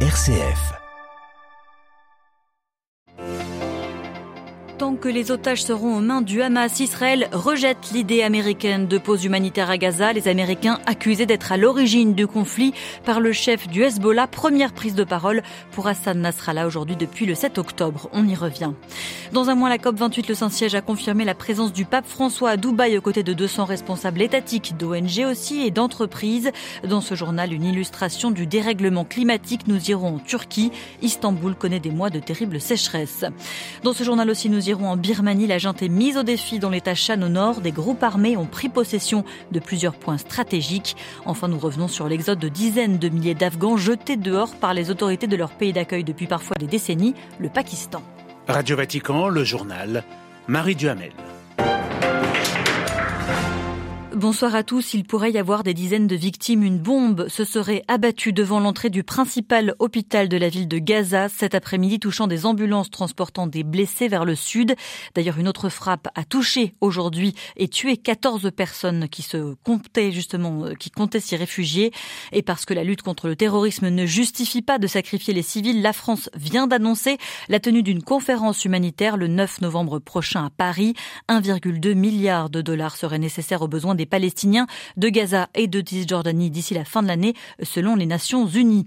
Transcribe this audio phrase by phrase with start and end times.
[0.00, 0.85] RCF.
[4.94, 9.68] Que les otages seront aux mains du Hamas, Israël rejette l'idée américaine de pause humanitaire
[9.68, 10.12] à Gaza.
[10.12, 12.72] Les Américains accusés d'être à l'origine du conflit
[13.04, 14.28] par le chef du Hezbollah.
[14.28, 15.42] Première prise de parole
[15.72, 18.08] pour Hassan Nasrallah aujourd'hui depuis le 7 octobre.
[18.12, 18.72] On y revient.
[19.32, 22.56] Dans un mois, la COP28, le Saint-Siège a confirmé la présence du pape François à
[22.56, 26.52] Dubaï aux côtés de 200 responsables étatiques, d'ONG aussi et d'entreprises.
[26.88, 29.66] Dans ce journal, une illustration du dérèglement climatique.
[29.66, 30.70] Nous irons en Turquie.
[31.02, 33.24] Istanbul connaît des mois de terribles sécheresses.
[33.82, 35.46] Dans ce journal aussi, nous irons en Birmanie.
[35.46, 37.60] La junte est mise au défi dans l'état Shan au nord.
[37.60, 40.96] Des groupes armés ont pris possession de plusieurs points stratégiques.
[41.24, 45.26] Enfin, nous revenons sur l'exode de dizaines de milliers d'Afghans jetés dehors par les autorités
[45.26, 48.02] de leur pays d'accueil depuis parfois des décennies, le Pakistan.
[48.48, 50.04] Radio Vatican, le journal,
[50.46, 51.12] Marie Duhamel.
[54.16, 54.94] Bonsoir à tous.
[54.94, 56.62] Il pourrait y avoir des dizaines de victimes.
[56.62, 61.28] Une bombe se serait abattue devant l'entrée du principal hôpital de la ville de Gaza
[61.28, 64.74] cet après-midi, touchant des ambulances transportant des blessés vers le sud.
[65.14, 70.64] D'ailleurs, une autre frappe a touché aujourd'hui et tué 14 personnes qui se comptaient justement,
[70.64, 71.92] euh, qui comptaient s'y réfugier.
[72.32, 75.82] Et parce que la lutte contre le terrorisme ne justifie pas de sacrifier les civils,
[75.82, 77.18] la France vient d'annoncer
[77.50, 80.94] la tenue d'une conférence humanitaire le 9 novembre prochain à Paris.
[81.28, 86.50] 1,2 milliard de dollars seraient nécessaires aux besoins des Palestiniens de Gaza et de Cisjordanie
[86.50, 88.86] d'ici la fin de l'année, selon les Nations Unies.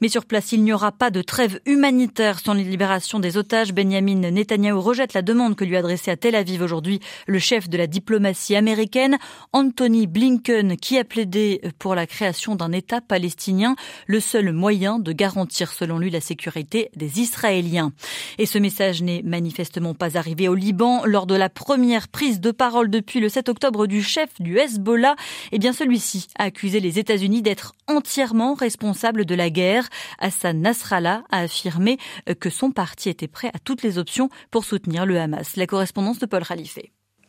[0.00, 3.72] Mais sur place, il n'y aura pas de trêve humanitaire sans les libérations des otages.
[3.72, 7.68] Benjamin Netanyahu rejette la demande que lui a adressée à Tel Aviv aujourd'hui le chef
[7.68, 9.18] de la diplomatie américaine,
[9.52, 13.76] Anthony Blinken, qui a plaidé pour la création d'un État palestinien,
[14.06, 17.92] le seul moyen de garantir, selon lui, la sécurité des Israéliens.
[18.38, 22.50] Et ce message n'est manifestement pas arrivé au Liban lors de la première prise de
[22.50, 25.16] parole depuis le 7 octobre du chef du Hezbollah,
[25.52, 29.88] eh bien celui-ci a accusé les États-Unis d'être entièrement responsables de la guerre.
[30.18, 31.98] Hassan Nasrallah a affirmé
[32.38, 35.56] que son parti était prêt à toutes les options pour soutenir le Hamas.
[35.56, 36.78] La correspondance de Paul Khalife.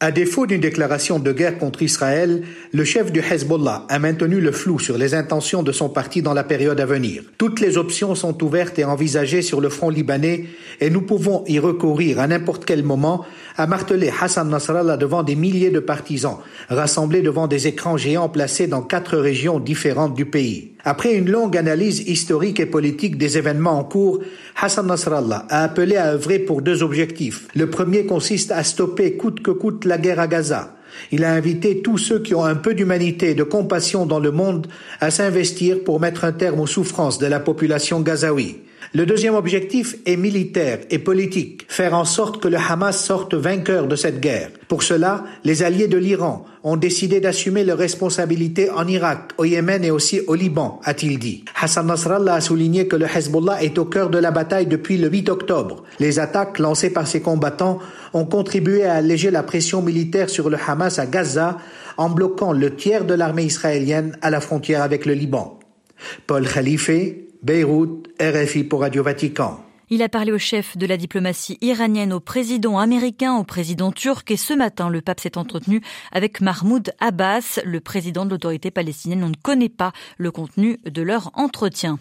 [0.03, 2.41] À défaut d'une déclaration de guerre contre Israël,
[2.73, 6.33] le chef du Hezbollah a maintenu le flou sur les intentions de son parti dans
[6.33, 7.21] la période à venir.
[7.37, 10.45] Toutes les options sont ouvertes et envisagées sur le front libanais
[10.79, 13.23] et nous pouvons y recourir à n'importe quel moment,
[13.61, 16.37] a martelé Hassan Nasrallah devant des milliers de partisans,
[16.69, 20.71] rassemblés devant des écrans géants placés dans quatre régions différentes du pays.
[20.83, 24.19] Après une longue analyse historique et politique des événements en cours,
[24.59, 27.47] Hassan Nasrallah a appelé à œuvrer pour deux objectifs.
[27.53, 30.75] Le premier consiste à stopper coûte que coûte la guerre à Gaza.
[31.11, 34.31] Il a invité tous ceux qui ont un peu d'humanité et de compassion dans le
[34.31, 34.67] monde
[34.99, 38.57] à s'investir pour mettre un terme aux souffrances de la population gazaoui.
[38.93, 43.87] Le deuxième objectif est militaire et politique, faire en sorte que le Hamas sorte vainqueur
[43.87, 44.49] de cette guerre.
[44.67, 49.85] Pour cela, les alliés de l'Iran ont décidé d'assumer leurs responsabilités en Irak, au Yémen
[49.85, 51.45] et aussi au Liban, a-t-il dit.
[51.61, 55.07] Hassan Nasrallah a souligné que le Hezbollah est au cœur de la bataille depuis le
[55.07, 55.85] 8 octobre.
[56.01, 57.79] Les attaques lancées par ses combattants
[58.11, 61.57] ont contribué à alléger la pression militaire sur le Hamas à Gaza
[61.95, 65.59] en bloquant le tiers de l'armée israélienne à la frontière avec le Liban.
[66.27, 66.91] Paul Khalife,
[67.41, 69.70] Beyrouth, RFI pour Radio Vatican.
[69.93, 74.31] Il a parlé au chef de la diplomatie iranienne, au président américain, au président turc
[74.31, 75.81] et ce matin, le pape s'est entretenu
[76.13, 79.21] avec Mahmoud Abbas, le président de l'autorité palestinienne.
[79.21, 81.99] On ne connaît pas le contenu de leur entretien.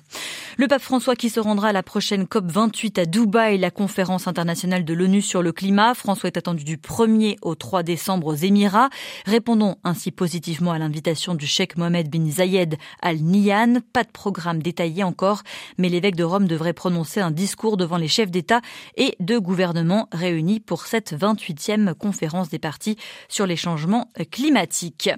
[0.56, 4.28] Le pape François qui se rendra à la prochaine COP 28 à Dubaï, la conférence
[4.28, 5.94] internationale de l'ONU sur le climat.
[5.94, 8.90] François est attendu du 1er au 3 décembre aux Émirats.
[9.26, 13.80] Répondons ainsi positivement à l'invitation du cheikh Mohamed bin Zayed Al Nahyan.
[13.92, 15.42] Pas de programme détaillé encore,
[15.76, 18.60] mais l'évêque de Rome devrait prononcer un discours devant les chefs d'État
[18.96, 22.96] et de gouvernement réunis pour cette 28e conférence des partis
[23.28, 25.10] sur les changements climatiques.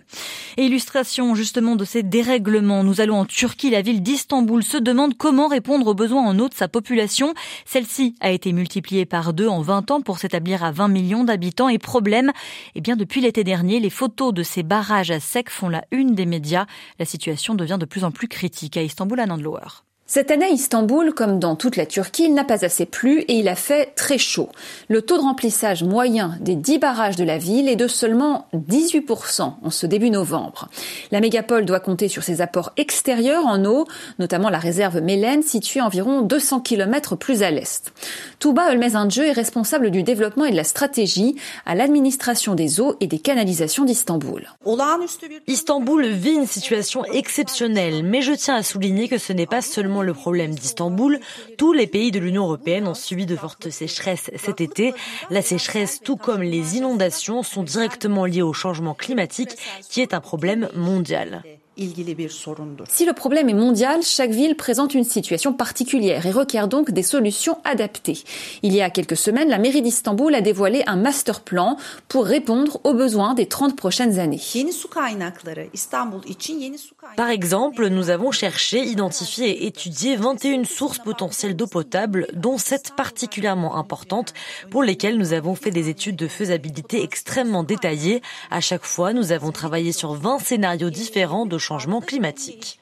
[0.56, 3.70] Illustration justement de ces dérèglements, nous allons en Turquie.
[3.70, 7.34] La ville d'Istanbul se demande comment répondre aux besoins en eau de sa population.
[7.66, 11.68] Celle-ci a été multipliée par deux en 20 ans pour s'établir à 20 millions d'habitants.
[11.68, 12.32] Et problème,
[12.74, 16.14] eh bien depuis l'été dernier, les photos de ces barrages à sec font la une
[16.14, 16.66] des médias.
[16.98, 19.82] La situation devient de plus en plus critique à Istanbul à Nandlower.
[20.04, 23.48] Cette année Istanbul, comme dans toute la Turquie, il n'a pas assez plu et il
[23.48, 24.50] a fait très chaud.
[24.88, 29.52] Le taux de remplissage moyen des 10 barrages de la ville est de seulement 18%
[29.62, 30.68] en ce début novembre.
[31.12, 33.86] La mégapole doit compter sur ses apports extérieurs en eau,
[34.18, 37.92] notamment la réserve Mélène située environ 200 km plus à l'est.
[38.38, 43.06] Touba Ölmezinci est responsable du développement et de la stratégie à l'administration des eaux et
[43.06, 44.50] des canalisations d'Istanbul.
[45.46, 49.91] Istanbul vit une situation exceptionnelle, mais je tiens à souligner que ce n'est pas seulement
[50.00, 51.20] le problème d'Istanbul.
[51.58, 54.94] Tous les pays de l'Union européenne ont subi de fortes sécheresses cet été.
[55.28, 59.50] La sécheresse, tout comme les inondations, sont directement liées au changement climatique,
[59.90, 61.42] qui est un problème mondial.
[61.76, 67.02] Si le problème est mondial, chaque ville présente une situation particulière et requiert donc des
[67.02, 68.18] solutions adaptées.
[68.62, 71.78] Il y a quelques semaines, la mairie d'Istanbul a dévoilé un master plan
[72.08, 74.40] pour répondre aux besoins des 30 prochaines années.
[77.16, 82.92] Par exemple, nous avons cherché, identifié et étudié 21 sources potentielles d'eau potable, dont 7
[82.96, 84.34] particulièrement importantes,
[84.70, 88.20] pour lesquelles nous avons fait des études de faisabilité extrêmement détaillées.
[88.50, 92.78] À chaque fois, nous avons travaillé sur 20 scénarios différents de changement climatique.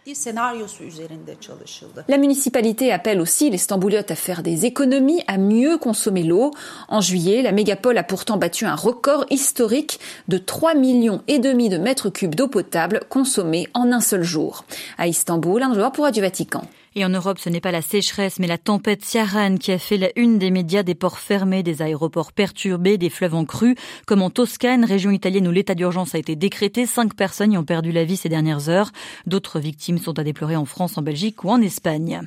[2.08, 6.50] La municipalité appelle aussi les Stambouliotes à faire des économies, à mieux consommer l'eau.
[6.88, 11.68] En juillet, la mégapole a pourtant battu un record historique de 3 millions et demi
[11.68, 14.64] de mètres cubes d'eau potable consommés en un seul jour.
[14.98, 16.62] À Istanbul, un joueur pour du Vatican.
[16.96, 19.96] Et en Europe, ce n'est pas la sécheresse, mais la tempête Ciaran qui a fait
[19.96, 23.76] la une des médias des ports fermés, des aéroports perturbés, des fleuves en crue.
[24.06, 27.64] Comme en Toscane, région italienne où l'état d'urgence a été décrété, cinq personnes y ont
[27.64, 28.90] perdu la vie ces dernières heures.
[29.26, 32.22] D'autres victimes sont à déplorer en France, en Belgique ou en Espagne.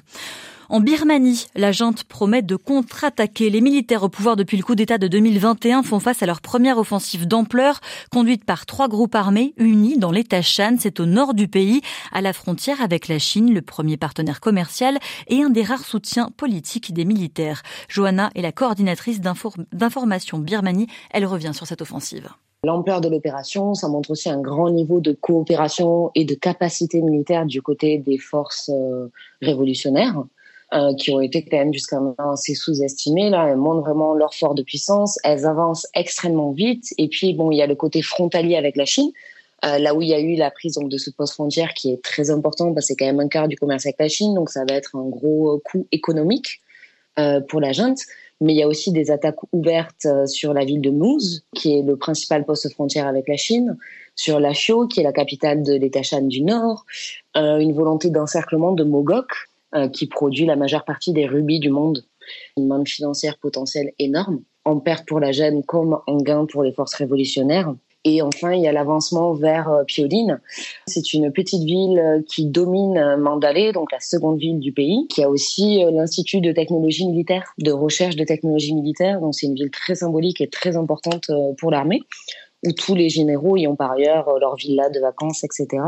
[0.69, 3.49] En Birmanie, la junte promet de contre-attaquer.
[3.49, 6.77] Les militaires au pouvoir depuis le coup d'État de 2021 font face à leur première
[6.77, 7.81] offensive d'ampleur,
[8.11, 10.77] conduite par trois groupes armés unis dans l'État Shan.
[10.79, 11.81] C'est au nord du pays,
[12.13, 16.29] à la frontière avec la Chine, le premier partenaire commercial et un des rares soutiens
[16.37, 17.61] politiques des militaires.
[17.89, 20.87] Johanna est la coordinatrice d'information Birmanie.
[21.11, 22.29] Elle revient sur cette offensive.
[22.63, 27.45] L'ampleur de l'opération, ça montre aussi un grand niveau de coopération et de capacité militaire
[27.45, 29.09] du côté des forces euh,
[29.41, 30.23] révolutionnaires.
[30.73, 33.29] Euh, qui ont été quand même jusqu'à maintenant assez sous-estimées.
[33.29, 35.19] Là, elles montrent vraiment leur fort de puissance.
[35.23, 36.85] Elles avancent extrêmement vite.
[36.97, 39.11] Et puis, bon, il y a le côté frontalier avec la Chine.
[39.65, 41.91] Euh, là où il y a eu la prise donc de ce poste frontière qui
[41.91, 44.33] est très important, parce que c'est quand même un quart du commerce avec la Chine,
[44.33, 46.59] donc ça va être un gros coût économique
[47.19, 47.99] euh, pour la junte.
[48.41, 51.83] Mais il y a aussi des attaques ouvertes sur la ville de Mouz, qui est
[51.83, 53.77] le principal poste frontière avec la Chine,
[54.15, 56.83] sur Lashio, qui est la capitale de l'État Shan du Nord,
[57.35, 59.27] une volonté d'encerclement de Mogok,
[59.75, 62.05] euh, qui produit la majeure partie des rubis du monde.
[62.57, 66.71] Une manne financière potentielle énorme, en perte pour la gêne comme en gain pour les
[66.71, 67.73] forces révolutionnaires.
[68.05, 70.39] Et enfin, il y a l'avancement vers euh, Pioline.
[70.85, 75.23] C'est une petite ville euh, qui domine Mandalay, donc la seconde ville du pays, qui
[75.23, 79.21] a aussi l'Institut de technologie militaire, de recherche de technologie militaire.
[79.21, 82.01] Donc c'est une ville très symbolique et très importante pour l'armée
[82.65, 85.83] où tous les généraux y ont par ailleurs euh, leur villa de vacances, etc.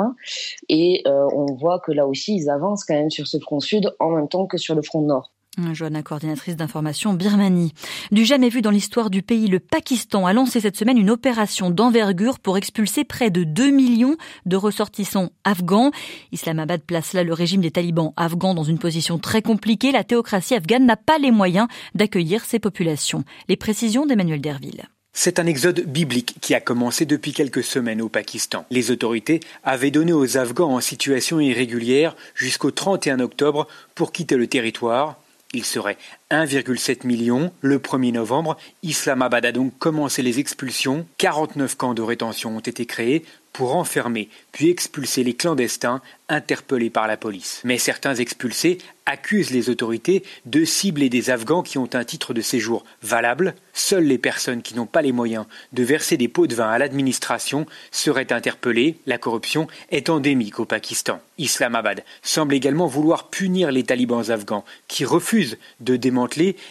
[0.69, 3.91] Et euh, on voit que là aussi, ils avancent quand même sur ce front sud
[3.99, 5.31] en même temps que sur le front nord.
[5.73, 7.73] Joanna, coordinatrice d'information Birmanie.
[8.11, 11.69] Du jamais vu dans l'histoire du pays, le Pakistan a lancé cette semaine une opération
[11.69, 15.91] d'envergure pour expulser près de 2 millions de ressortissants afghans.
[16.31, 19.91] Islamabad place là le régime des talibans afghans dans une position très compliquée.
[19.91, 23.23] La théocratie afghane n'a pas les moyens d'accueillir ces populations.
[23.47, 24.85] Les précisions d'Emmanuel Derville.
[25.17, 28.65] C'est un exode biblique qui a commencé depuis quelques semaines au Pakistan.
[28.69, 33.65] Les autorités avaient donné aux Afghans en situation irrégulière jusqu'au 31 octobre
[33.95, 35.15] pour quitter le territoire.
[35.53, 35.97] Il serait
[36.31, 37.51] 1,7 million.
[37.61, 41.05] Le 1er novembre, Islamabad a donc commencé les expulsions.
[41.19, 43.23] 49 camps de rétention ont été créés
[43.55, 47.61] pour enfermer puis expulser les clandestins interpellés par la police.
[47.63, 52.41] Mais certains expulsés accusent les autorités de cibler des Afghans qui ont un titre de
[52.41, 53.55] séjour valable.
[53.73, 56.79] Seules les personnes qui n'ont pas les moyens de verser des pots de vin à
[56.79, 58.97] l'administration seraient interpellées.
[59.05, 61.21] La corruption est endémique au Pakistan.
[61.37, 65.95] Islamabad semble également vouloir punir les talibans afghans qui refusent de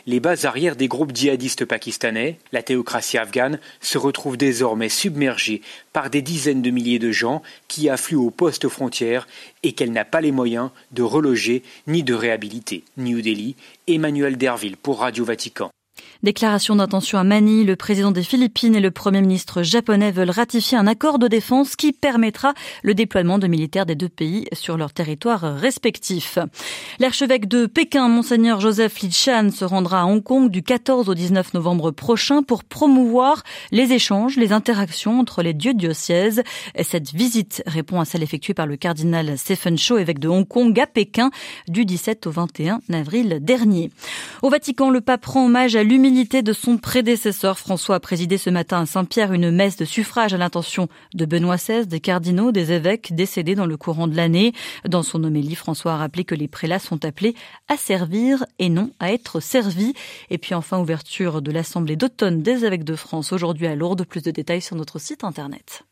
[0.06, 2.38] les bases arrières des groupes djihadistes pakistanais.
[2.52, 5.60] La théocratie afghane se retrouve désormais submergée
[5.92, 9.26] par des dizaines de milliers de gens qui affluent aux postes frontières
[9.62, 12.84] et qu'elle n'a pas les moyens de reloger ni de réhabiliter.
[12.96, 15.70] New Delhi, Emmanuel Derville pour Radio Vatican.
[16.22, 20.78] Déclaration d'intention à Manille, le président des Philippines et le premier ministre japonais veulent ratifier
[20.78, 24.92] un accord de défense qui permettra le déploiement de militaires des deux pays sur leurs
[24.92, 26.38] territoires respectifs.
[26.98, 31.54] L'archevêque de Pékin, monseigneur Joseph Lichan, se rendra à Hong Kong du 14 au 19
[31.54, 36.42] novembre prochain pour promouvoir les échanges, les interactions entre les dieux diocèses.
[36.82, 40.78] Cette visite répond à celle effectuée par le cardinal Stephen Chow, évêque de Hong Kong,
[40.78, 41.30] à Pékin
[41.68, 43.90] du 17 au 21 avril dernier.
[44.42, 47.58] Au Vatican, le pape rend hommage à l'humilité de son prédécesseur.
[47.58, 51.56] François a présidé ce matin à Saint-Pierre une messe de suffrage à l'intention de Benoît
[51.56, 54.52] XVI, des cardinaux, des évêques décédés dans le courant de l'année.
[54.86, 57.34] Dans son homélie, François a rappelé que les prélats sont appelés
[57.68, 59.94] à servir et non à être servis.
[60.28, 64.04] Et puis enfin, ouverture de l'Assemblée d'automne des évêques de France aujourd'hui à Lourdes.
[64.04, 65.84] Plus de détails sur notre site internet.